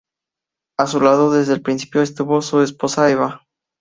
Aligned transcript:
A 0.79 0.87
su 0.87 0.99
lado, 0.99 1.29
desde 1.31 1.53
el 1.53 1.61
principio 1.61 2.01
estuvo 2.01 2.41
su 2.41 2.63
esposa 2.63 3.11
Eva. 3.11 3.45